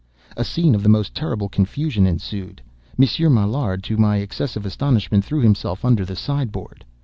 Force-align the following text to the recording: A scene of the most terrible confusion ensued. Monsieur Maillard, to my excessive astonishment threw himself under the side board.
A 0.35 0.43
scene 0.43 0.73
of 0.73 0.81
the 0.81 0.89
most 0.89 1.13
terrible 1.13 1.47
confusion 1.47 2.07
ensued. 2.07 2.63
Monsieur 2.97 3.29
Maillard, 3.29 3.83
to 3.83 3.97
my 3.97 4.17
excessive 4.17 4.65
astonishment 4.65 5.23
threw 5.23 5.41
himself 5.41 5.85
under 5.85 6.03
the 6.05 6.15
side 6.15 6.51
board. 6.51 6.83